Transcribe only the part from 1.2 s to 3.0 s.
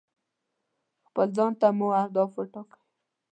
ځان ته مو اهداف ټاکئ.